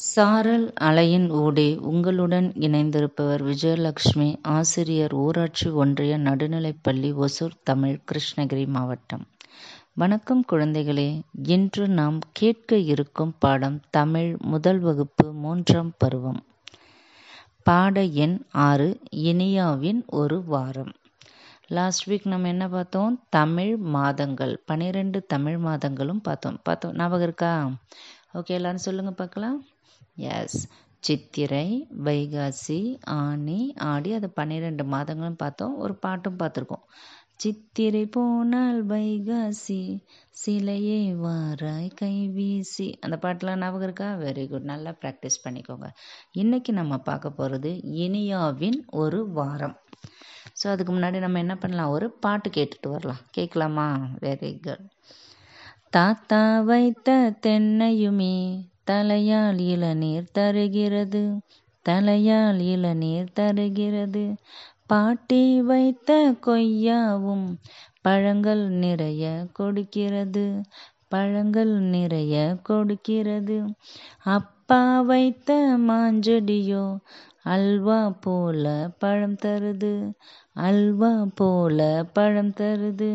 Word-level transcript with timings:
சாரல் 0.00 0.72
அலையின் 0.80 1.30
ஊடே 1.30 1.76
உங்களுடன் 1.76 2.52
இணைந்திருப்பவர் 2.58 3.42
விஜயலட்சுமி 3.50 4.36
ஆசிரியர் 4.42 5.14
ஊராட்சி 5.14 5.70
ஒன்றிய 5.70 6.18
நடுநிலைப்பள்ளி 6.18 7.24
ஒசூர் 7.24 7.50
தமிழ் 7.62 8.00
கிருஷ்ணகிரி 8.12 8.66
மாவட்டம். 8.66 9.26
வணக்கம் 9.94 10.44
குழந்தைகளே. 10.52 11.20
இன்று 11.42 11.88
நாம் 11.88 12.18
கேட்க 12.32 12.76
இருக்கும் 12.76 13.34
பாடம் 13.38 13.80
தமிழ் 13.90 14.36
முதல் 14.40 14.78
வகுப்பு 14.78 15.32
மூன்றாம் 15.32 15.92
பருவம். 15.98 16.44
பாட 17.62 18.02
எண் 18.02 18.42
ஆறு 18.50 19.00
இனியாவின் 19.16 20.06
ஒரு 20.06 20.44
வாரம். 20.44 20.92
லாஸ்ட் 21.68 22.10
வீக் 22.10 22.26
நம்ம 22.26 22.48
என்ன 22.48 22.68
பார்த்தோம்? 22.68 23.22
தமிழ் 23.28 23.76
மாதங்கள். 23.76 24.62
பன்னிரெண்டு 24.66 25.26
தமிழ் 25.26 25.56
மாதங்களும் 25.56 26.22
பார்த்தோம். 26.22 26.60
பார்த்தோம். 26.62 26.94
ஞாபகம் 26.94 27.22
இருக்கா? 27.22 27.70
ஓகே 28.34 28.46
எல்லாரும் 28.46 28.78
சொல்லுங்கள் 28.78 29.14
பார்க்கலாம். 29.14 29.64
எஸ் 30.18 30.58
சித்திரை 31.02 31.66
வைகாசி 32.04 32.80
ஆனி 33.18 33.60
ஆடி 33.90 34.12
அது 34.12 34.30
பன்னிரெண்டு 34.30 34.84
மாதங்களும் 34.84 35.38
பார்த்தோம். 35.38 35.76
ஒரு 35.76 35.94
பாட்டும் 35.94 36.38
பார்த்துருக்கோம். 36.38 36.84
சித்திரை 37.36 38.04
போனால் 38.06 38.80
வைகாசி 38.84 39.82
சிலையே 40.36 41.00
வாராய் 41.20 41.90
கைவீசி 42.00 42.86
அந்த 43.00 43.16
பாட்டெலாம் 43.16 43.62
ஞாபகம் 43.62 43.82
இருக்கா? 43.82 44.08
வெரி 44.14 44.48
குட் 44.48 44.62
நல்லா 44.62 44.94
ப்ராக்டிஸ் 45.02 45.42
பண்ணிக்கோங்க. 45.44 45.88
இன்றைக்கி 46.34 46.70
நம்ம 46.70 46.98
பார்க்க 46.98 47.30
போகிறது 47.30 47.72
இனியாவின் 48.04 48.80
ஒரு 48.94 49.20
வாரம். 49.30 49.76
ஸோ 50.60 50.66
அதுக்கு 50.68 50.92
முன்னாடி 50.92 51.18
நம்ம 51.18 51.38
என்ன 51.38 51.56
பண்ணலாம்? 51.56 51.90
ஒரு 51.90 52.10
பாட்டு 52.20 52.50
கேட்டுட்டு 52.50 52.88
வரலாம். 52.88 53.22
கேட்கலாமா? 53.30 53.88
வெரி 54.20 54.52
குட் 54.60 54.86
தாத்தா 55.90 56.60
வைத்த 56.60 57.10
தென்னையுமே 57.46 58.34
தலையால் 58.90 59.58
இளநீர் 59.72 60.26
தருகிறது. 60.32 61.22
தலையால் 61.86 62.60
இளநீர் 62.66 63.32
தருகிறது. 63.32 64.24
பாட்டி 64.86 65.42
வைத்த 65.62 66.10
கொய்யாவும் 66.46 67.46
பழங்கள் 68.02 68.64
நிறைய 68.76 69.24
கொடுக்கிறது. 69.52 70.44
பழங்கள் 71.08 71.72
நிறைய 71.88 72.36
கொடுக்கிறது. 72.62 73.58
அப்பா 74.28 74.80
வைத்த 75.02 75.50
மாஞ்செடியோ 75.88 76.84
அல்வா 77.48 77.96
போல 78.20 78.64
பழம் 78.98 79.36
தருது. 79.36 79.92
அல்வா 80.62 81.10
போல 81.34 81.78
பழம் 82.12 82.52
தருது. 82.52 83.10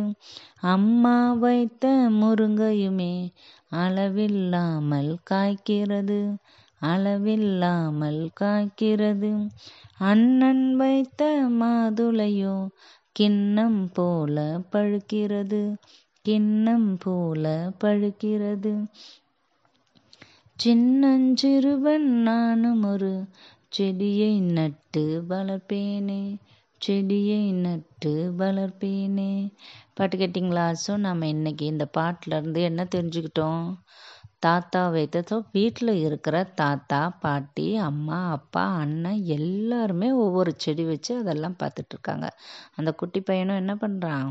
அம்மா 0.67 1.17
வைத்த 1.36 1.86
முருங்கையுமே 2.20 3.14
அளவில்லாமல் 3.78 5.12
காய்க்கிறது. 5.31 6.20
அளவில்லாமல் 6.88 8.22
காய்க்கிறது. 8.42 9.31
அண்ணன் 10.03 10.66
வைத்த 10.75 11.22
மாதுளையோ 11.59 12.56
கிண்ணம் 13.16 13.81
போல 13.94 14.38
பழுக்கிறது. 14.72 15.62
கிண்ணம் 16.25 16.92
போல 16.97 17.45
பழுக்கிறது. 17.81 18.73
சின்னஞ்சிறுவன் 20.59 22.08
நானும் 22.23 22.84
ஒரு 22.86 23.12
செடியை 23.73 24.33
நட்டு 24.55 25.02
வளர்ப்பேனே 25.29 26.23
செடியை 26.81 27.43
நட்டு 27.63 28.11
வளர்ப்பேனே. 28.39 29.31
பாட்டு 29.95 30.16
கேட்டிங்களா? 30.17 30.66
ஸோ 30.83 30.91
நம்ம 30.97 31.27
இன்னைக்கு 31.27 31.66
இந்த 31.66 31.85
பாட்டிலேருந்து 31.97 32.61
என்ன 32.61 32.81
தெரிஞ்சுக்கிட்டோம்? 32.95 33.66
தாத்தா 34.39 34.81
வைத்ததோ 34.89 35.35
வீட்டில் 35.51 35.94
இருக்கிற 36.03 36.35
தாத்தா 36.55 37.01
பாட்டி 37.19 37.67
அம்மா 37.81 38.19
அப்பா 38.29 38.63
அண்ணன் 38.79 39.21
எல்லாருமே 39.38 40.09
ஒவ்வொரு 40.17 40.53
செடி 40.57 40.83
வச்சு 40.83 41.11
அதெல்லாம் 41.17 41.59
பார்த்துட்ருக்காங்க 41.59 42.27
அந்த 42.75 42.91
குட்டி 42.94 43.21
பையனும் 43.21 43.61
என்ன 43.63 43.75
பண்ணுறான் 43.75 44.28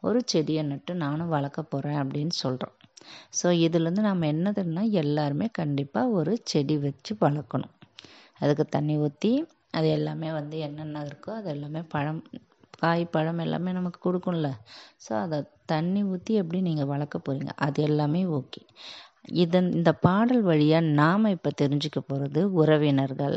ஒரு 0.00 0.20
செடியை 0.26 0.64
நட்டு 0.64 0.94
நானும் 0.96 1.28
வளர்க்க 1.28 1.62
போகிறேன் 1.64 2.00
அப்படின்னு 2.02 2.36
சொல்கிறோம் 2.38 2.76
ஸோ 3.32 3.46
இதுலேருந்து 3.66 4.04
நம்ம 4.10 4.26
என்ன 4.26 4.52
தெரியும்னா 4.52 4.84
எல்லாருமே 5.02 5.48
கண்டிப்பாக 5.52 6.16
ஒரு 6.20 6.34
செடி 6.44 6.76
வச்சு 6.78 7.14
வளர்க்கணும். 7.20 7.74
அதுக்கு 8.40 8.64
தண்ணி 8.76 8.94
ஊற்றி 8.98 9.32
அது 9.70 9.88
எல்லாமே 9.98 10.28
வந்து 10.32 10.56
என்னென்ன 10.66 11.02
இருக்கோ 11.08 11.30
அது 11.40 11.48
எல்லாமே 11.54 11.80
பழம் 11.94 12.22
காய் 12.82 13.04
பழம் 13.14 13.42
எல்லாமே 13.44 13.70
நமக்கு 13.72 14.00
கொடுக்கும்ல. 14.02 14.48
ஸோ 15.04 15.12
அதை 15.24 15.38
தண்ணி 15.72 16.00
ஊற்றி 16.12 16.32
எப்படி 16.42 16.60
நீங்கள் 16.68 16.90
வளர்க்க 16.92 17.18
போகிறீங்க 17.18 17.52
அது 17.66 17.80
எல்லாமே 17.82 18.22
ஓகே 18.38 18.62
இதன் 19.42 19.68
இந்த 19.72 19.90
பாடல் 20.06 20.42
வழியாக 20.42 20.90
நாம் 21.00 21.32
இப்போ 21.36 21.50
தெரிஞ்சுக்க 21.62 22.00
போகிறது 22.02 22.40
உறவினர்கள். 22.62 23.36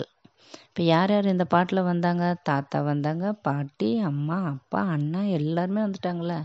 இப்போ 0.68 0.81
யார் 0.94 1.12
யார் 1.14 1.31
இந்த 1.34 1.46
பாட்டில் 1.53 1.88
வந்தாங்க? 1.91 2.25
தாத்தா 2.50 2.79
வந்தாங்க 2.90 3.25
பாட்டி 3.47 3.90
அம்மா 4.09 4.38
அப்பா 4.53 4.81
அண்ணா 4.96 5.22
எல்லாருமே 5.40 5.81
வந்துட்டாங்களே 5.85 6.40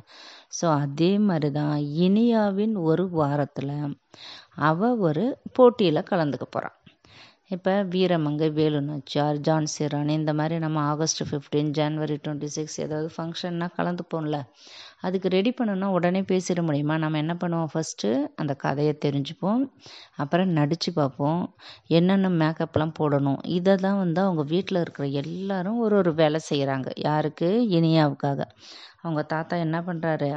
ஸோ 0.58 0.66
அதே 0.84 1.10
மாதிரி 1.28 1.50
தான் 1.58 1.74
இனியாவின் 2.06 2.74
ஒரு 2.90 3.04
வாரத்தில் 3.20 3.74
அவள் 4.69 5.00
ஒரு 5.08 5.24
போட்டியில் 5.58 6.08
கலந்துக்க 6.10 6.46
போகிறான் 6.48 6.76
இப்போ 7.54 7.72
வீரமங்கை 7.82 8.46
வேலு 8.52 8.80
நாச்சியார் 8.80 9.38
ஜான்சி 9.38 9.82
இந்த 10.08 10.32
மாதிரி 10.34 10.58
நம்ம 10.58 10.78
ஆகஸ்ட் 10.80 11.22
ஃபிஃப்டீன் 11.30 11.70
ஜனவரி 11.70 12.16
டுவெண்ட்டி 12.24 12.44
சிக்ஸ் 12.44 12.80
ஏதாவது 12.80 13.08
ஃபங்க்ஷன்னா 13.16 13.66
கலந்துப்போம்ல. 13.78 14.38
அதுக்கு 15.00 15.28
ரெடி 15.28 15.50
பண்ணணும்னா 15.50 15.86
உடனே 15.86 16.20
பேசிட 16.20 16.62
முடியுமா? 16.62 16.98
நம்ம 16.98 17.18
என்ன 17.18 17.34
பண்ணுவோம்? 17.40 17.70
ஃபஸ்ட்டு 17.72 18.10
அந்த 18.36 18.54
கதையை 18.54 18.98
தெரிஞ்சுப்போம். 19.04 19.62
அப்புறம் 20.16 20.48
நடித்து 20.48 20.92
பார்ப்போம். 20.92 21.42
என்னென்ன 21.86 22.28
மேக்கப்லாம் 22.42 22.94
போடணும்? 23.00 23.40
இதை 23.46 23.74
தான் 23.76 23.98
வந்து 23.98 24.20
அவங்க 24.20 24.42
வீட்டில் 24.42 24.80
இருக்கிற 24.80 25.06
எல்லாரும் 25.06 25.78
ஒரு 25.78 25.96
ஒரு 25.96 26.14
வேலை 26.14 26.40
செய்கிறாங்க 26.50 26.90
யாருக்கு? 26.96 27.50
இனியாவுக்காக. 27.78 28.40
அவங்க 29.00 29.22
தாத்தா 29.22 29.56
என்ன 29.56 29.80
பண்ணுறாரு 29.80 30.30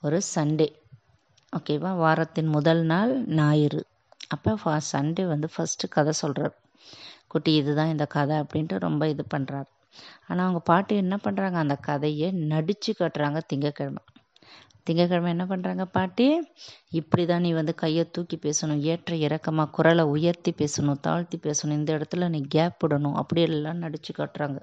ஒரு 0.00 0.20
சண்டே 0.34 0.68
ஓகேவா 1.52 1.96
வாரத்தின் 1.96 2.46
முதல் 2.46 2.82
நாள் 2.84 3.24
ஞாயிறு. 3.26 3.82
அப்போ 4.34 4.52
ஃபா 4.62 4.74
சண்டே 4.92 5.24
வந்து 5.34 5.48
ஃபஸ்ட்டு 5.54 5.92
கதை 5.96 6.12
சொல்கிறார் 6.22 6.54
குட்டி 7.26 7.52
இதுதான் 7.54 7.92
இந்த 7.94 8.04
கதை 8.16 8.36
அப்படின்ட்டு 8.38 8.84
ரொம்ப 8.86 9.02
இது 9.08 9.24
பண்ணுறாரு 9.34 9.68
ஆனால் 10.28 10.44
அவங்க 10.44 10.60
பாட்டு 10.70 10.92
என்ன 10.96 11.14
பண்ணுறாங்க 11.24 11.56
அந்த 11.64 11.76
கதையை 11.88 12.28
நடித்து 12.52 12.90
காட்டுறாங்க 12.98 13.40
திங்கக்கிழமை. 13.50 14.02
திங்கக்கிழமை 14.86 15.28
என்ன 15.28 15.44
பண்ணுறாங்க 15.44 15.84
பாட்டி? 15.96 16.26
இப்படி 16.90 17.24
தான் 17.26 17.40
நீ 17.40 17.50
வந்து 17.52 17.74
கையை 17.74 18.04
தூக்கி 18.10 18.36
பேசணும் 18.36 18.80
ஏற்ற 18.92 19.16
இறக்கமாக 19.26 19.70
குரலை 19.70 20.04
உயர்த்தி 20.14 20.52
பேசணும் 20.60 21.00
தாழ்த்தி 21.00 21.38
பேசணும் 21.46 21.78
இந்த 21.80 21.90
இடத்துல 21.98 22.28
நீ 22.28 22.40
கேப் 22.54 22.80
விடணும் 22.82 23.18
அப்படி 23.20 23.42
எல்லாம் 23.42 23.82
நடித்து 23.84 24.12
காட்டுறாங்க. 24.16 24.58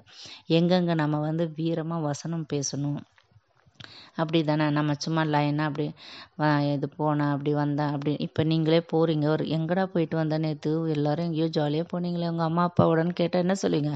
எங்கெங்கே 0.58 0.96
நம்ம 1.02 1.20
வந்து 1.20 1.46
வீரமாக 1.56 2.06
வசனம் 2.10 2.46
பேசணும் 2.52 2.98
அப்படி 4.20 4.38
தானே 4.44 4.64
நம்ம 4.78 4.94
சும்மா 5.04 5.22
லைனாக 5.34 5.68
அப்படி 5.70 5.86
இது 6.74 6.86
போனேன் 6.98 7.32
அப்படி 7.34 7.52
வந்தேன் 7.54 7.92
அப்படி. 7.94 8.12
இப்போ 8.26 8.42
நீங்களே 8.50 8.80
போகிறீங்க 8.92 9.26
ஒரு 9.34 9.44
எங்கடா 9.56 9.84
போயிட்டு 9.94 10.16
வந்தேன் 10.16 10.44
நேற்று 10.46 10.72
எல்லோரும் 10.96 11.26
எங்கேயோ 11.28 11.48
ஜாலியாக 11.58 11.86
போனீங்களே. 11.92 12.30
உங்கள் 12.32 12.48
அம்மா 12.50 12.64
அப்பாவோடன்னு 12.70 13.14
கேட்டால் 13.20 13.44
என்ன 13.46 13.56
சொல்லுவீங்க? 13.62 13.92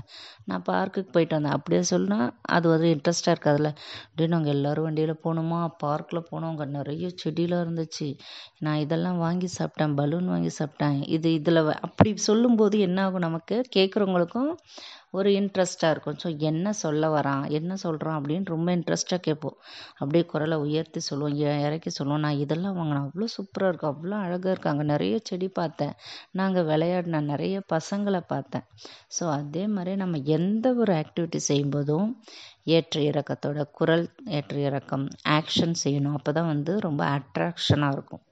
நான் 0.51 0.65
பார்க்குக்கு 0.71 1.13
போயிட்டு 1.17 1.37
வந்தேன். 1.37 1.57
அப்படியே 1.59 1.83
சொல்லுனா 1.93 2.19
அது 2.57 2.69
ஒரு 2.75 2.87
இன்ட்ரெஸ்ட்டாக 2.95 3.35
இருக்காதுல்ல. 3.37 3.71
அப்படியே 4.07 4.31
நாங்கள் 4.35 4.55
எல்லோரும் 4.57 4.87
வண்டியில் 4.89 5.15
போகணுமா 5.25 5.61
பார்க்கில் 5.85 6.27
போனோம். 6.31 6.51
அங்கே 6.53 6.67
நிறைய 6.79 7.11
செடியெலாம் 7.25 7.65
இருந்துச்சு. 7.67 8.09
நான் 8.67 8.83
இதெல்லாம் 8.85 9.19
வாங்கி 9.19 9.51
சாப்பிட்டேன். 9.59 9.95
பலூன் 10.01 10.33
வாங்கி 10.35 10.53
சாப்பிட்டேன். 10.61 10.99
இது 11.17 11.31
இதில் 11.33 11.63
அப்படி 11.89 12.11
சொல்லும்போது 12.29 12.79
என்ன 12.89 12.99
ஆகும் 13.07 13.27
நமக்கு? 13.29 13.57
கேட்குறவங்களுக்கும் 13.77 14.53
ஒரு 15.17 15.31
இன்ட்ரெஸ்ட்டாக 15.41 15.95
இருக்கும். 15.95 16.19
ஸோ 16.23 16.29
என்ன 16.51 16.73
சொல்ல 16.83 17.09
வரான்? 17.17 17.45
என்ன 17.59 17.77
சொல்கிறான் 17.77 18.17
அப்படின்னு 18.21 18.53
ரொம்ப 18.55 18.69
இன்ட்ரெஸ்ட்டாக 18.77 19.21
கேட்போம். 19.27 19.57
அப்படியே 19.99 20.25
குரலை 20.33 20.57
உயர்த்தி 20.67 21.01
சொல்லுவோம் 21.09 21.37
இறக்கி 21.67 21.91
சொல்லுவோம். 21.91 22.25
நான் 22.27 22.41
இதெல்லாம் 22.45 22.77
வாங்கினேன். 22.79 23.07
அவ்வளோ 23.07 23.29
சூப்பராக 23.37 23.71
இருக்கும். 23.73 23.93
அவ்வளோ 23.95 24.17
அழகாக 24.25 24.53
இருக்குது 24.55 24.73
அங்கே 24.73 24.87
நிறைய 24.93 25.17
செடி 25.23 25.49
பார்த்தேன். 25.61 25.95
நாங்கள் 26.41 26.69
விளையாடின 26.73 27.23
நிறைய 27.33 27.57
பசங்களை 27.75 28.23
பார்த்தேன். 28.27 28.67
ஸோ 29.19 29.25
அதே 29.39 29.65
மாதிரி 29.77 29.95
நம்ம 29.97 30.21
எந்த 30.39 30.67
ஒரு 30.83 30.95
ஆக்டிவிட்டி 31.03 31.41
செய்யும்போதும் 31.51 32.09
ஏற்ற 32.67 33.01
இறக்கத்தோட 33.01 33.63
குரல் 33.79 34.05
ஏற்ற 34.37 34.55
இறக்கம் 34.59 35.05
ஆக்ஷன் 35.37 35.75
செய்யணும். 35.85 36.15
அப்போ 36.19 36.33
தான் 36.33 36.51
வந்து 36.53 36.73
ரொம்ப 36.81 37.03
அட்ராக்ஷனாக 37.17 37.97
இருக்கும். 37.97 38.23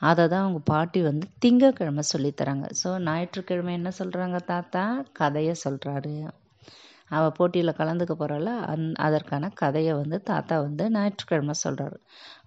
அதை 0.00 0.24
தான் 0.28 0.44
அவங்க 0.44 0.60
பாட்டி 0.72 1.02
வந்து 1.02 1.26
திங்கக்கிழமை 1.44 2.04
சொல்லித்தராங்க. 2.12 2.66
ஸோ 2.82 2.90
ஞாயிற்றுக்கிழமை 3.08 3.74
என்ன 3.74 3.92
சொல்கிறாங்க 4.00 4.40
தாத்தா? 4.52 4.84
கதையை 5.12 5.54
சொல்கிறாரு 5.64 6.14
அவள் 7.10 7.34
போட்டியில் 7.38 7.78
கலந்துக்க 7.80 8.14
போகிறாள் 8.14 8.48
அந் 8.70 8.86
அதற்கான 9.06 9.50
கதையை 9.60 9.92
வந்து 9.94 10.22
தாத்தா 10.22 10.54
வந்து 10.64 10.84
ஞாயிற்றுக்கிழமை 10.90 11.54
சொல்கிறாரு 11.64 11.98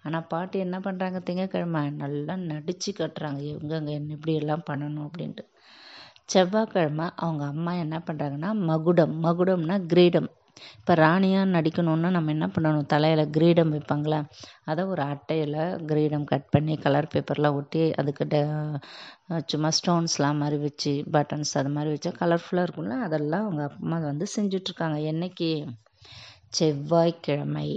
ஆனால் 0.05 0.27
பாட்டி 0.27 0.57
என்ன 0.65 0.77
பண்ணுறாங்க 0.79 1.19
திங்கக்கிழமை 1.27 1.81
நல்லா 2.03 2.35
நடித்து 2.51 2.91
கட்டுறாங்க. 2.99 3.39
எங்கெங்க 3.53 3.91
என்ன 3.99 4.13
இப்படியெல்லாம் 4.17 4.65
பண்ணணும் 4.69 5.05
அப்படின்ட்டு. 5.07 5.45
செவ்வாய்க்கிழமை 6.33 7.05
அவங்க 7.15 7.43
அம்மா 7.53 7.71
என்ன 7.83 7.97
பண்ணுறாங்கன்னா 8.07 8.51
மகுடம். 8.71 9.15
மகுடம்னா 9.25 9.77
கிரீடம். 9.93 10.29
இப்போ 10.79 10.93
ராணியாக 11.01 11.51
நடிக்கணுன்னா 11.55 12.09
நம்ம 12.09 12.31
என்ன 12.31 12.47
பண்ணணும்? 12.47 12.87
தலையில் 12.87 13.31
கிரீடம் 13.31 13.73
வைப்பாங்களே? 13.75 14.19
அதை 14.65 14.83
ஒரு 14.85 15.01
அட்டையில் 15.11 15.57
கிரீடம் 15.85 16.25
கட் 16.25 16.47
பண்ணி 16.51 16.75
கலர் 16.77 17.11
பேப்பர்லாம் 17.13 17.57
ஒட்டி 17.59 17.83
அதுக்கு 17.93 18.25
ட 18.27 18.37
சும்மா 19.51 19.71
ஸ்டோன்ஸ்லாம் 19.79 20.41
மாதிரி 20.43 20.59
வச்சு 20.65 20.93
பட்டன்ஸ் 21.11 21.53
அது 21.61 21.69
மாதிரி 21.69 21.91
வச்சா 21.95 22.13
கலர்ஃபுல்லாக 22.21 22.67
இருக்கும்ல? 22.67 22.97
அதெல்லாம் 23.07 23.45
அவங்க 23.45 23.65
அம்மா 23.75 23.99
வந்து 24.05 24.27
செஞ்சிட்ருக்காங்க. 24.35 24.99
என்னைக்கு? 25.11 25.51
செவ்வாய்க்கிழமை. 26.59 27.69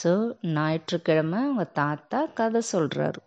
ஸோ 0.00 0.10
ஞாயிற்றுக்கிழமை 0.56 1.38
அவங்க 1.44 1.64
தாத்தா 1.80 2.20
கதை 2.38 2.62
சொல்கிறாரு 2.72 3.20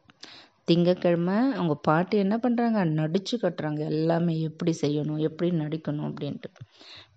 திங்கக்கிழமை 0.67 1.37
அவங்க 1.55 1.75
பாட்டி 1.87 2.15
என்ன 2.17 2.35
பண்ணுறாங்க 2.37 2.79
நடிச்சு 2.99 3.35
கட்டுறாங்க. 3.37 3.81
எல்லாமே 3.93 4.33
எப்படி 4.49 4.73
செய்யணும்? 4.81 5.21
எப்படி 5.29 5.49
நடிக்கணும்? 5.61 6.07
அப்படின்ட்டு. 6.09 6.49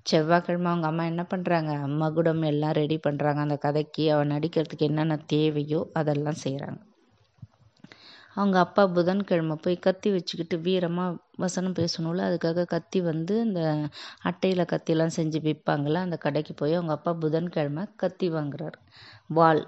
செவ்வாய்க்கிழமை 0.07 0.71
அவங்க 0.71 0.87
அம்மா 0.87 1.05
என்ன 1.05 1.23
பண்ணுறாங்க 1.31 1.73
மகுடம் 1.97 2.43
எல்லாம் 2.43 2.73
ரெடி 2.73 2.99
பண்ணுறாங்க 2.99 3.37
அந்த 3.37 3.57
கதைக்கு 3.57 4.05
அவன் 4.13 4.33
நடிக்கிறதுக்கு 4.33 4.89
என்னென்ன 4.91 5.17
தேவையோ 5.27 5.81
அதெல்லாம் 5.93 6.43
செய்கிறாங்க 6.45 6.81
அவங்க 8.37 8.57
அப்பா 8.59 8.83
புதன்கிழமை 8.87 9.57
போய் 9.57 9.77
கத்தி 9.79 10.11
வச்சுக்கிட்டு 10.11 10.57
வீரமாக 10.59 11.19
வசனம் 11.37 11.75
பேசணும்ல. 11.75 12.25
அதுக்காக 12.29 12.65
கத்தி 12.65 13.01
வந்து 13.01 13.35
இந்த 13.41 13.61
அட்டையில் 14.23 14.71
கத்திலாம் 14.73 15.17
செஞ்சு 15.17 15.41
விற்பாங்கள 15.41 15.99
அந்த 15.99 16.17
கடைக்கு 16.17 16.55
போய் 16.55 16.75
அவங்க 16.75 16.93
அப்பா 16.93 17.13
புதன்கிழமை 17.15 17.85
கத்தி 17.97 18.29
வாங்குறாரு. 18.31 18.79
வாள். 19.29 19.63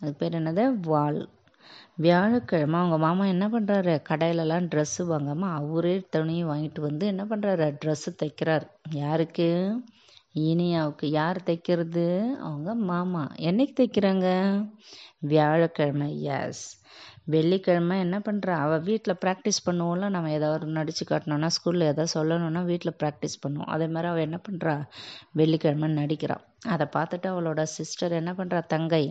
அது 0.00 0.12
பேர் 0.14 0.38
என்னது? 0.40 0.64
வாள். 0.86 1.20
வியாழக்கிழமை 1.96 2.78
அவங்க 2.78 2.98
மாமா 2.98 3.26
என்ன 3.26 3.48
பண்ணுறாரு 3.48 4.02
கடையிலலாம் 4.08 4.66
ட்ரெஸ்ஸு 4.68 5.02
வாங்காமல் 5.06 5.50
அவரே 5.50 6.06
துணி 6.10 6.44
வாங்கிட்டு 6.44 6.80
வந்து 6.80 7.06
என்ன 7.06 7.24
பண்ணுறாரு 7.24 7.66
ட்ரெஸ்ஸு 7.84 8.10
தைக்கிறார். 8.22 8.66
யாருக்கு? 8.90 9.48
இனியாவுக்கு. 10.34 11.06
யார் 11.10 11.40
தைக்கிறது? 11.46 12.06
அவங்க 12.40 12.74
மாமா. 12.74 13.32
என்னைக்கு 13.36 13.74
தைக்கிறாங்க? 13.80 14.28
வியாழக்கிழமை. 15.18 16.22
எஸ் 16.22 16.64
வெள்ளிக்கிழமை 17.26 17.96
என்ன 18.04 18.16
பண்ணுறா 18.26 18.54
அவள் 18.64 18.82
வீட்டில் 18.88 19.20
ப்ராக்டிஸ் 19.22 19.60
பண்ணுவோம்ல 19.66 20.08
நம்ம 20.08 20.30
ஏதாவது 20.30 20.66
நடித்து 20.78 21.04
காட்டணும்னா 21.04 21.48
ஸ்கூலில் 21.56 21.90
எதாவது 21.92 22.14
சொல்லணும்னா 22.16 22.62
வீட்டில் 22.70 22.96
ப்ராக்டிஸ் 23.02 23.36
பண்ணுவோம். 23.44 23.70
அதே 23.74 23.86
மாதிரி 23.86 24.08
அவள் 24.10 24.26
என்ன 24.28 24.38
பண்ணுறா 24.48 24.74
வெள்ளிக்கிழமை 25.40 25.88
நடிக்கிறாள் 26.00 26.44
அதை 26.74 26.86
பார்த்துட்டு 26.96 27.28
அவளோட 27.32 27.62
சிஸ்டர் 27.76 28.18
என்ன 28.20 28.32
பண்ணுறா 28.34 28.60
தங்கை 28.66 29.02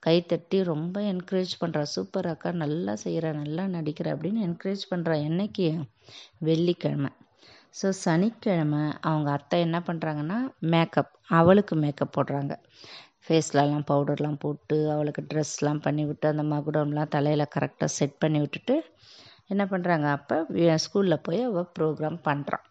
கை 0.00 0.16
தட்டி 0.32 0.58
ரொம்ப 0.72 0.96
என்கரேஜ் 1.12 1.54
பண்ணுறா 1.62 1.82
சூப்பர் 1.94 2.28
அக்கா 2.34 2.52
நல்லா 2.64 2.94
செய்கிற 3.04 3.32
நல்லா 3.40 3.64
நடிக்கிற 3.76 4.08
அப்படின்னு 4.14 4.46
என்கரேஜ் 4.48 4.84
பண்ணுறா 4.92 5.16
என்னைக்கு? 5.28 5.68
வெள்ளிக்கிழமை. 6.50 7.10
ஸோ 7.80 7.88
சனிக்கிழமை 8.04 8.80
அவங்க 9.10 9.28
அத்தை 9.30 9.58
என்ன 9.66 9.78
பண்ணுறாங்கன்னா 9.86 10.38
மேக்கப் 10.72 11.12
அவளுக்கு 11.38 11.74
மேக்கப் 11.76 12.14
போடுறாங்க. 12.16 12.52
ஃபேஸ்லலாம் 13.26 13.86
பவுடர்லாம் 13.90 14.38
போட்டு 14.38 14.90
அவளுக்கு 14.90 15.22
ட்ரெஸ்லாம் 15.22 15.80
பண்ணி 15.80 16.04
விட்டு 16.04 16.28
அந்த 16.28 16.42
மகுடம்லாம் 16.42 17.08
தலையில் 17.08 17.52
கரெக்டாக 17.54 17.90
செட் 17.90 18.18
பண்ணி 18.18 18.40
விட்டுட்டு 18.40 18.76
என்ன 19.46 19.64
பண்ணுறாங்க 19.64 20.06
அப்போ 20.10 20.36
ஸ்கூலில் 20.78 21.22
போய் 21.22 21.42
அவள் 21.42 21.72
ப்ரோக்ராம் 21.78 22.18
பண்ணுறான் 22.24 22.66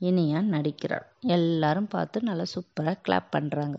இனியா 0.00 0.40
நடிக்கிறாள். 0.50 1.06
எல்லாரும் 1.28 1.88
பார்த்து 1.88 2.22
நல்லா 2.22 2.44
சூப்பராக 2.54 3.02
கிளாப் 3.08 3.30
பண்ணுறாங்க 3.36 3.78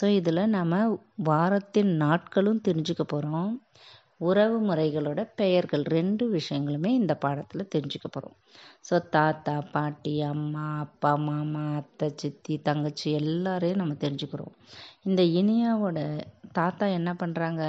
ஸோ 0.00 0.04
இதில் 0.08 0.48
நம்ம 0.48 0.74
வாரத்தின் 1.14 1.92
நாட்களும் 1.96 2.64
தெரிஞ்சுக்க 2.68 3.02
போகிறோம் 3.02 3.52
உறவு 4.24 4.56
முறைகளோட 4.60 5.20
பெயர்கள் 5.36 5.84
ரெண்டு 5.96 6.24
விஷயங்களுமே 6.36 6.90
இந்த 7.00 7.14
பாடத்தில் 7.24 7.72
தெரிஞ்சுக்க 7.74 8.08
போகிறோம் 8.08 8.36
ஸோ 8.88 8.94
தாத்தா 9.16 9.54
பாட்டி 9.72 10.14
அம்மா 10.30 10.66
அப்பா 10.84 11.12
மாமா 11.26 11.64
அத்தை 11.76 12.08
சித்தி 12.22 12.54
தங்கச்சி 12.62 13.08
எல்லாரையும் 13.20 13.80
நம்ம 13.82 13.96
தெரிஞ்சுக்கிறோம். 14.04 14.54
இந்த 15.02 15.22
இனியாவோட 15.40 15.98
தாத்தா 16.52 16.86
என்ன 16.98 17.10
பண்ணுறாங்க 17.22 17.62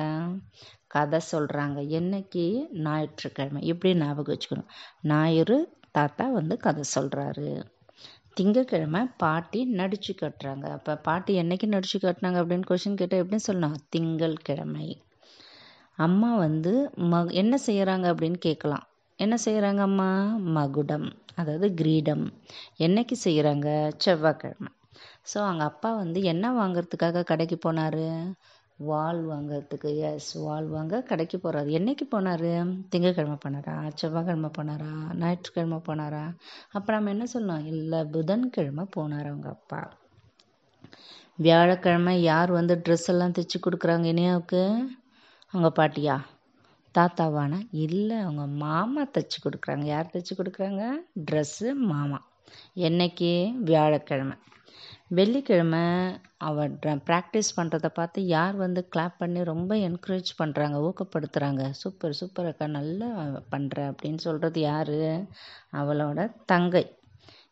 கதை 0.87 1.19
சொல்கிறாங்க 1.31 1.79
என்னைக்கு? 1.99 2.43
ஞாயிற்றுக்கிழமை. 2.85 3.61
இப்படி 3.71 3.91
ஞாபகம் 4.01 4.33
வச்சுக்கணும்? 4.33 4.69
ஞாயிறு 5.11 5.57
தாத்தா 5.97 6.25
வந்து 6.39 6.55
கதை 6.65 6.83
சொல்கிறாரு 6.95 7.49
திங்கக்கிழமை 8.37 9.01
பாட்டி 9.17 9.59
நடிச்சு 9.79 10.13
கட்டுறாங்க. 10.21 10.65
அப்போ 10.77 10.93
பாட்டி 11.07 11.33
என்னைக்கு 11.41 11.67
நடிச்சு 11.75 11.99
கட்டினாங்க 11.99 12.39
அப்படின்னு 12.43 12.69
கொஷின் 12.71 12.99
கேட்டால் 13.01 13.21
எப்படின்னு 13.23 13.47
சொல்லணும்? 13.49 13.77
திங்கள் 13.95 14.37
கிழமை 14.47 14.87
அம்மா 15.97 16.35
வந்து 16.37 16.71
ம 17.11 17.21
என்ன 17.33 17.55
செய்கிறாங்க 17.67 18.05
அப்படின்னு 18.13 18.39
கேட்கலாம். 18.39 18.85
என்ன 19.19 19.35
செய்கிறாங்க 19.45 19.81
அம்மா? 19.81 20.09
மகுடம் 20.53 21.07
அதாவது 21.35 21.73
கிரீடம். 21.73 22.25
என்னைக்கு 22.77 23.15
செய்கிறாங்க 23.23 23.67
செவ்வாய்க்கிழமை. 23.97 24.71
ஸோ 25.31 25.37
அவங்க 25.39 25.63
அப்பா 25.63 25.89
வந்து 25.95 26.19
என்ன 26.23 26.51
வாங்குறதுக்காக 26.53 27.23
கடைக்கு 27.23 27.57
போனார்? 27.65 28.03
வால் 28.79 29.21
வாங்கிறதுக்கு 29.25 29.89
எஸ் 30.07 30.33
வாள் 30.37 30.67
வாங்க 30.67 31.01
கடைக்கு 31.01 31.37
போகிறாரு 31.37 31.69
என்னைக்கு 31.71 32.05
போனார்? 32.11 32.49
திங்கக்கிழமை 32.89 33.37
போனாரா? 33.45 33.75
செவ்வாய்க்கிழமை 33.95 34.49
போனாரா? 34.57 34.91
ஞாயிற்றுக்கிழமை 35.13 35.79
போனாரா? 35.87 36.23
அப்புறம் 36.71 36.99
நம்ம 36.99 37.13
என்ன 37.15 37.27
சொல்லணும்? 37.33 37.65
இல்லை 37.73 38.01
புதன்கிழமை 38.07 38.85
போனார் 38.97 39.27
அவங்க 39.27 39.49
அப்பா. 39.49 39.81
வியாழக்கிழமை 41.39 42.21
யார் 42.23 42.51
வந்து 42.51 42.75
ட்ரெஸ் 42.85 43.09
எல்லாம் 43.09 43.31
தைச்சி 43.31 43.57
கொடுக்குறாங்க 43.59 44.07
இனியாவுக்கு? 44.07 44.61
அவங்க 45.55 45.69
பாட்டியா? 45.75 46.15
தாத்தாவானா 46.95 47.67
இல்லை 47.71 48.17
அவங்க 48.17 48.45
மாமா 48.63 49.05
தைச்சி 49.05 49.37
கொடுக்குறாங்க. 49.43 49.85
யார் 49.85 50.11
தைச்சி 50.13 50.33
கொடுக்குறாங்க? 50.37 50.83
ட்ரெஸ்ஸு 51.31 51.73
மாமா. 51.73 52.19
என்னைக்கு? 52.75 53.29
வியாழக்கிழமை. 53.59 54.35
வெள்ளிக்கிழமை 55.07 55.83
அவள் 56.37 56.71
ப்ராக்டிஸ் 56.81 57.49
பண்ணுறத 57.57 57.87
பார்த்து 57.87 58.25
யார் 58.25 58.55
வந்து 58.55 58.87
கிளாப் 58.95 59.15
பண்ணி 59.17 59.43
ரொம்ப 59.43 59.75
என்கரேஜ் 59.75 60.31
பண்ணுறாங்க 60.37 60.77
ஊக்கப்படுத்துகிறாங்க 60.87 61.69
சூப்பர் 61.71 62.13
சூப்பர் 62.13 62.45
அக்கா 62.45 62.67
நல்லா 62.67 63.09
பண்ணுற 63.51 63.77
அப்படின்னு 63.91 64.17
சொல்கிறது 64.17 64.59
யார்? 64.59 64.95
அவளோட 65.73 66.31
தங்கை. 66.45 66.85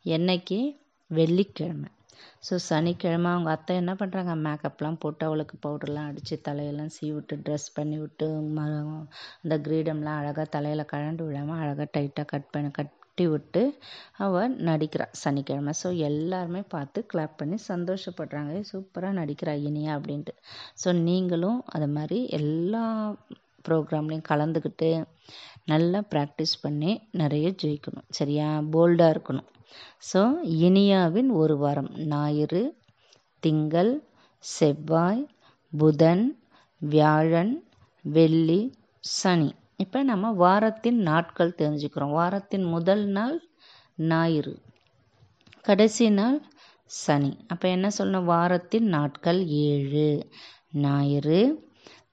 என்னைக்கு? 0.05 0.59
வெள்ளிக்கிழமை. 1.07 1.89
ஸோ 2.41 2.55
சனிக்கிழமை 2.67 3.29
அவங்க 3.31 3.49
அத்தை 3.51 3.75
என்ன 3.75 3.93
பண்ணுறாங்க 3.95 4.33
மேக்கப்லாம் 4.43 4.99
போட்டு 4.99 5.23
அவளுக்கு 5.25 5.57
பவுடர்லாம் 5.65 6.09
அடித்து 6.09 6.37
தலையெல்லாம் 6.47 6.93
சீவிட்டு 6.95 7.11
விட்டு 7.17 7.35
ட்ரெஸ் 7.45 7.67
பண்ணி 7.75 7.97
விட்டு 7.99 8.25
ம 8.55 8.65
அந்த 9.43 9.55
கிரீடம்லாம் 9.65 10.19
அழகாக 10.21 10.47
தலையில் 10.49 10.91
கழண்டு 10.91 11.23
விழாமல் 11.27 11.61
அழகாக 11.63 11.87
டைட்டாக 11.95 12.27
கட் 12.33 12.51
பண்ணி 12.51 12.71
கட்டி 12.73 13.25
விட்டு 13.27 13.61
அவள் 14.17 14.53
நடிக்கிறாள் 14.67 15.15
சனிக்கிழமை. 15.23 15.73
ஸோ 15.81 15.89
எல்லாருமே 16.07 16.61
பார்த்து 16.71 16.99
கிளாப் 17.11 17.35
பண்ணி 17.37 17.57
சந்தோஷப்படுறாங்க. 17.67 18.53
சூப்பராக 18.71 19.19
நடிக்கிறா 19.19 19.53
இனியா 19.69 19.91
அப்படின்ட்டு. 19.97 20.33
ஸோ 20.81 20.91
நீங்களும் 21.03 21.59
அது 21.75 21.87
மாதிரி 21.97 22.19
எல்லா 22.39 22.83
ப்ரோக்ராம்லேயும் 23.65 24.29
கலந்துக்கிட்டு 24.31 24.89
நல்லா 25.71 25.99
ப்ராக்டிஸ் 26.11 26.55
பண்ணி 26.63 26.91
நிறைய 27.21 27.47
ஜெயிக்கணும். 27.61 28.07
சரியா? 28.11 28.47
போல்டாக 28.73 29.13
இருக்கணும். 29.15 29.49
ஸோ 30.13 30.21
இனியாவின் 30.43 31.29
ஒரு 31.31 31.57
வாரம். 31.57 31.91
ஞாயிறு 32.05 32.63
திங்கள் 33.39 33.91
செவ்வாய் 34.43 35.23
புதன் 35.73 36.25
வியாழன் 36.81 37.53
வெள்ளி 38.05 38.61
சனி. 39.03 39.49
இப்போ 39.77 40.03
நம்ம 40.03 40.31
வாரத்தின் 40.31 40.99
நாட்கள் 41.01 41.55
தெரிஞ்சுக்கிறோம். 41.57 42.11
வாரத்தின் 42.11 42.63
முதல் 42.63 43.05
நாள் 43.05 43.37
ஞாயிறு. 44.09 44.53
கடைசி 45.61 46.09
நாள் 46.09 46.37
சனி. 46.85 47.31
அப்போ 47.47 47.69
என்ன 47.69 47.87
சொல்லணும்? 47.97 48.23
வாரத்தின் 48.23 48.87
நாட்கள் 48.87 49.47
ஏழு. 49.47 50.07
ஞாயிறு 50.71 51.41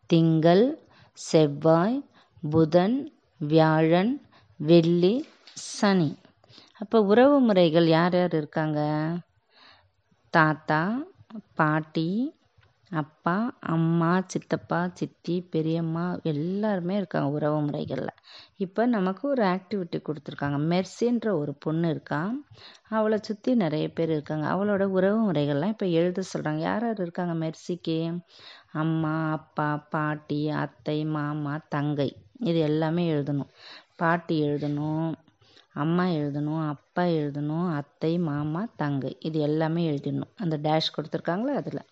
திங்கள் 0.07 0.65
செவ்வாய் 1.19 1.99
புதன் 2.43 2.97
வியாழன் 3.41 4.13
வெள்ளி 4.61 5.15
சனி. 5.55 6.11
அப்போ 6.81 6.99
உறவு 7.03 7.37
முறைகள் 7.41 7.87
யார் 7.89 8.15
யார் 8.15 8.35
இருக்காங்க? 8.35 8.81
தாத்தா 10.35 10.83
பாட்டி 11.55 12.11
அப்பா 12.93 13.35
அம்மா 13.75 14.13
சித்தப்பா 14.27 14.79
சித்தி 14.93 15.35
பெரியம்மா 15.51 16.05
எல்லாருமே 16.23 16.95
இருக்காங்க 16.97 17.31
உறவு 17.31 17.59
முறைகளில். 17.61 18.15
இப்போ 18.57 18.83
நமக்கு 18.87 19.25
ஒரு 19.29 19.43
ஆக்டிவிட்டி 19.47 19.99
கொடுத்துருக்காங்க. 20.01 20.59
மெர்சின்ற 20.73 21.27
ஒரு 21.43 21.53
பொண்ணு 21.55 21.89
இருக்கா? 21.89 22.21
அவளை 22.89 23.19
சுற்றி 23.23 23.55
நிறைய 23.55 23.87
பேர் 23.91 24.11
இருக்காங்க. 24.11 24.47
அவளோட 24.55 24.85
உறவு 24.97 25.21
முறைகள்லாம் 25.29 25.75
இப்போ 25.77 25.89
எழுத 26.01 26.25
சொல்கிறாங்க 26.33 26.63
யார் 26.69 26.87
யார் 26.87 27.05
இருக்காங்க 27.07 27.37
மெர்சிக்கு 27.45 27.99
அம்மா 28.75 29.15
அப்பா 29.31 29.71
பாட்டி 29.91 30.43
அத்தை 30.65 30.99
மாமா 31.17 31.55
தங்கை. 31.69 32.11
இது 32.51 32.59
எல்லாமே 32.61 33.05
எழுதணும். 33.15 33.53
பாட்டி 33.97 34.37
எழுதணும். 34.45 35.11
அம்மா 35.77 36.05
எழுதணும் 36.15 36.63
அப்பா 36.69 37.03
எழுதணும் 37.19 37.69
அத்தை 37.77 38.13
மாமா 38.29 38.63
தங்கை. 38.77 39.13
இது 39.21 39.39
எல்லாமே 39.41 39.83
எழுதிடணும். 39.91 40.35
அந்த 40.37 40.57
டேஷ் 40.63 40.95
கொடுத்துருக்காங்களே 40.97 41.55
அதில். 41.61 41.83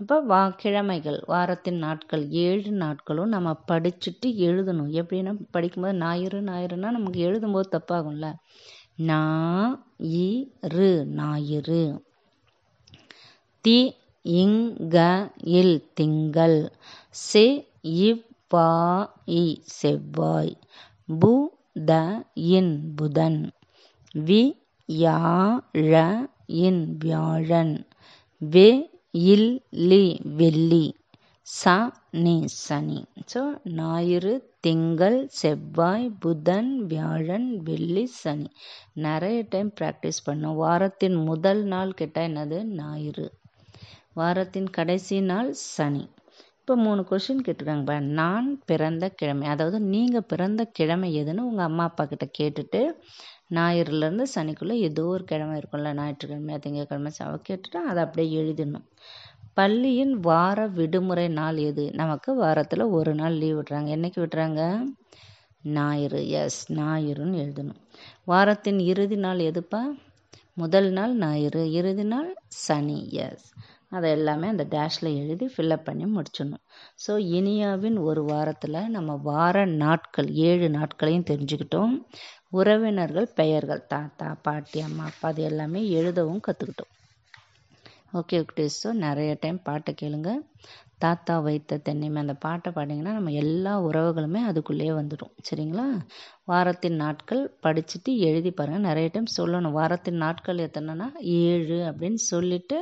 அப்போ 0.00 0.16
வா 0.22 0.42
கிழமைகள் 0.62 1.18
வாரத்தின் 1.26 1.78
நாட்கள் 1.78 2.22
ஏழு 2.44 2.70
நாட்களும் 2.82 3.28
நம்ம 3.28 3.50
படிச்சுட்டு 3.68 4.28
எழுதணும். 4.46 4.90
எப்படின்னா 5.00 5.32
படிக்கும்போது 5.50 5.98
ஞாயிறு 5.98 6.40
ஞாயிறுனா 6.42 6.90
நமக்கு 6.90 7.20
எழுதும்போது 7.28 7.68
தப்பாகும்ல. 7.74 8.28
நா 9.08 9.20
இ 10.18 10.28
ரு 10.74 10.90
ஞாயிறு. 11.16 11.82
தி 13.64 13.78
இங்க 14.24 14.96
இல் 15.58 15.76
திங்கள். 15.94 16.58
செ 17.24 17.44
இவ் 18.02 18.22
இ 19.34 19.44
செவ்வாய். 19.76 20.52
பு 21.08 21.32
த 21.76 21.92
இன் 22.54 22.72
புதன். 22.96 23.40
வி 24.26 24.42
யா 24.88 25.18
ழ 25.84 26.00
இன் 26.64 26.82
வியாழன். 26.98 27.74
வெ 28.42 28.68
இல் 29.32 29.50
லி 29.90 30.04
வெள்ளி. 30.36 30.86
ச 31.48 31.62
நி 32.24 32.34
சனி. 32.56 33.00
ஸோ 33.32 33.42
ஞாயிறு 33.78 34.32
திங்கள் 34.60 35.18
செவ்வாய் 35.40 36.08
புதன் 36.18 36.70
வியாழன் 36.86 37.48
வெள்ளி 37.62 38.04
சனி. 38.20 38.48
நிறைய 39.06 39.38
டைம் 39.48 39.72
ப்ராக்டிஸ் 39.80 40.24
பண்ணோம். 40.26 40.58
வாரத்தின் 40.64 41.16
முதல் 41.24 41.62
நாள் 41.64 41.92
கேட்டால் 41.92 42.28
என்னது? 42.30 42.58
ஞாயிறு. 42.74 43.26
வாரத்தின் 44.14 44.70
கடைசி 44.70 45.18
நாள் 45.30 45.50
சனி. 45.76 46.04
இப்போ 46.62 46.74
மூணு 46.76 47.02
கொஷின் 47.10 47.40
கேட்டிருக்காங்க 47.46 47.84
பா 47.84 48.00
நான் 48.00 48.48
பிறந்த 48.64 49.04
கிழமை 49.10 49.46
அதாவது 49.48 49.80
நீங்கள் 49.84 50.26
பிறந்த 50.26 50.64
கிழமை 50.64 51.08
எதுன்னு 51.22 51.46
உங்கள் 51.48 51.64
அம்மா 51.64 51.84
அப்பா 51.84 52.04
கிட்ட 52.04 52.26
கேட்டுட்டு 52.38 52.80
ஞாயிறுலேருந்து 53.54 54.26
சனிக்குள்ளே 54.34 54.76
ஏதோ 54.80 55.04
ஒரு 55.04 55.24
கிழமை 55.24 55.54
இருக்கும்ல 55.58 55.94
ஞாயிற்றுக்கிழமை 55.94 56.58
திங்கக்கிழமை 56.58 57.10
சவ 57.18 57.32
கேட்டுட்டு 57.48 57.80
அதை 57.88 58.02
அப்படியே 58.02 58.42
எழுதிடணும். 58.42 58.86
பள்ளியின் 59.54 60.14
வார 60.20 60.66
விடுமுறை 60.68 61.28
நாள் 61.28 61.56
எது? 61.56 61.90
நமக்கு 61.92 62.34
வாரத்தில் 62.34 62.84
ஒரு 62.90 63.14
நாள் 63.14 63.32
லீவ் 63.32 63.58
விடுறாங்க. 63.58 63.90
என்னைக்கு 63.96 64.20
விடுறாங்க? 64.26 64.60
ஞாயிறு. 65.72 66.28
எஸ் 66.28 66.72
ஞாயிறுன்னு 66.72 67.42
எழுதணும். 67.44 67.80
வாரத்தின் 68.24 68.78
இறுதி 68.78 69.16
நாள் 69.16 69.38
எதுப்பா? 69.38 69.82
முதல் 70.54 70.90
நாள் 70.90 71.14
ஞாயிறு. 71.16 71.72
இறுதி 71.72 72.04
நாள் 72.04 72.30
சனி. 72.66 73.00
எஸ் 73.12 73.48
அதை 73.92 74.08
எல்லாமே 74.10 74.46
அந்த 74.48 74.64
டேஷில் 74.74 75.10
எழுதி 75.22 75.46
ஃபில்லப் 75.54 75.86
பண்ணி 75.88 76.06
முடிச்சிடணும். 76.16 76.62
ஸோ 77.04 77.14
இனியாவின் 77.38 77.98
ஒரு 78.08 78.22
வாரத்தில் 78.24 78.78
நம்ம 78.88 79.16
வார 79.30 79.64
நாட்கள் 79.84 80.28
ஏழு 80.48 80.68
நாட்களையும் 80.70 81.28
தெரிஞ்சுக்கிட்டோம். 81.30 81.94
உறவினர்கள் 82.50 83.28
பெயர்கள் 83.34 83.86
தாத்தா 83.86 84.28
பாட்டி 84.42 84.80
அம்மா 84.80 85.04
அப்பா 85.04 85.28
அது 85.28 85.42
எல்லாமே 85.42 85.82
எழுதவும் 85.98 86.44
கற்றுக்கிட்டோம் 86.48 86.92
ஓகே 88.20 88.38
ஓகே 88.44 88.64
ஸோ 88.78 88.88
நிறைய 89.04 89.30
டைம் 89.40 89.58
பாட்டை 89.62 89.92
கேளுங்க. 90.00 90.30
தாத்தா 90.98 91.34
வைத்த 91.38 91.78
தென்னைமை 91.86 92.18
அந்த 92.22 92.34
பாட்டை 92.44 92.70
பாடிங்கன்னா 92.74 93.12
நம்ம 93.18 93.32
எல்லா 93.42 93.72
உறவுகளுமே 93.88 94.40
அதுக்குள்ளேயே 94.50 94.92
வந்துடும். 94.98 95.32
சரிங்களா? 95.48 95.86
வாரத்தின் 96.44 96.98
நாட்கள் 97.04 97.42
படிச்சுட்டு 97.62 98.12
எழுதி 98.28 98.50
பாருங்கள் 98.50 98.88
நிறைய 98.88 99.08
டைம் 99.12 99.34
சொல்லணும். 99.38 99.76
வாரத்தின் 99.80 100.22
நாட்கள் 100.24 100.64
எத்தனைனா 100.66 101.08
ஏழு 101.42 101.78
அப்படின்னு 101.90 102.20
சொல்லிவிட்டு 102.32 102.78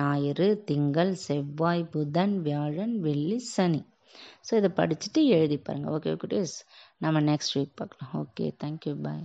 ஞாயிறு 0.00 0.48
திங்கள் 0.64 1.12
செவ்வாய் 1.26 1.84
புதன் 1.94 2.34
வியாழன் 2.40 2.94
வெள்ளி 3.00 3.38
சனி. 3.54 3.82
ஸோ 4.46 4.52
இதை 4.60 4.70
படிச்சுட்டு 4.76 5.22
எழுதி 5.36 5.58
பாருங்கள் 5.58 5.94
ஓகே 5.96 6.12
குட்டீஸ் 6.22 6.56
நம்ம 6.98 7.20
நெக்ஸ்ட் 7.30 7.54
வீக் 7.54 7.78
பார்க்கலாம். 7.80 8.12
Okay 8.22 8.46
thank you 8.64 8.94
bye 9.06 9.24